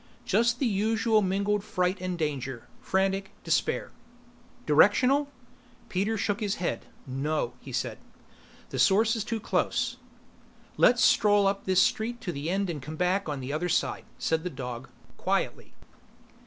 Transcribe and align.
"Just 0.25 0.57
the 0.57 0.65
usual 0.65 1.21
mingled 1.21 1.63
fright 1.63 2.01
and 2.01 2.17
danger, 2.17 2.67
frantic 2.81 3.33
despair." 3.43 3.91
"Directional?" 4.65 5.27
Peter 5.89 6.17
shook 6.17 6.39
his 6.39 6.55
head. 6.55 6.87
"No," 7.05 7.53
he 7.59 7.71
said. 7.71 7.99
"The 8.69 8.79
source 8.79 9.15
is 9.15 9.23
too 9.23 9.39
close." 9.39 9.97
"Let's 10.75 11.03
stroll 11.03 11.45
up 11.45 11.65
this 11.65 11.83
street 11.83 12.19
to 12.21 12.31
the 12.31 12.49
end 12.49 12.67
and 12.67 12.81
come 12.81 12.95
back 12.95 13.29
on 13.29 13.41
the 13.41 13.53
other 13.53 13.69
side," 13.69 14.05
said 14.17 14.43
the 14.43 14.49
dog. 14.49 14.89
"Quietly." 15.17 15.71